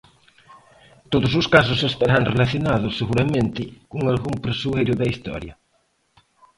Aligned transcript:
Todos 1.11 1.31
os 1.39 1.47
casos 1.55 1.79
estarán 1.91 2.23
relacionados, 2.31 2.97
seguramente, 3.01 3.61
con 3.91 4.01
algún 4.13 4.35
persoeiro 4.45 4.93
da 4.99 5.09
historia. 5.13 5.53